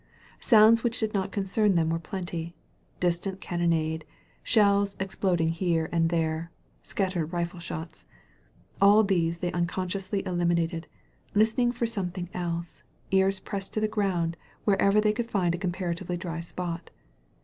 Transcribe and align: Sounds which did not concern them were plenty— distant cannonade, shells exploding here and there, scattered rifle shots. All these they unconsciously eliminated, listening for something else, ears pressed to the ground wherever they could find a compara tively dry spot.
Sounds 0.39 0.83
which 0.83 0.99
did 0.99 1.13
not 1.13 1.31
concern 1.31 1.75
them 1.75 1.91
were 1.91 1.99
plenty— 1.99 2.55
distant 2.99 3.39
cannonade, 3.39 4.03
shells 4.41 4.95
exploding 4.99 5.49
here 5.49 5.89
and 5.91 6.09
there, 6.09 6.49
scattered 6.81 7.31
rifle 7.31 7.59
shots. 7.59 8.07
All 8.81 9.03
these 9.03 9.37
they 9.37 9.51
unconsciously 9.51 10.25
eliminated, 10.25 10.87
listening 11.35 11.71
for 11.71 11.85
something 11.85 12.29
else, 12.33 12.81
ears 13.11 13.39
pressed 13.39 13.73
to 13.75 13.79
the 13.79 13.87
ground 13.87 14.37
wherever 14.65 14.99
they 14.99 15.13
could 15.13 15.29
find 15.29 15.53
a 15.53 15.59
compara 15.59 15.93
tively 15.95 16.17
dry 16.17 16.39
spot. 16.39 16.89